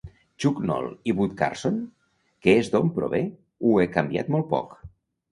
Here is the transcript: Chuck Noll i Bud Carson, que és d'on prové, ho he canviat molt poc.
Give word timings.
Chuck 0.43 0.59
Noll 0.67 0.87
i 1.09 1.13
Bud 1.17 1.33
Carson, 1.41 1.75
que 2.45 2.55
és 2.61 2.71
d'on 2.75 2.89
prové, 2.95 3.19
ho 3.67 3.75
he 3.83 3.85
canviat 3.99 4.33
molt 4.37 4.49
poc. 4.55 4.73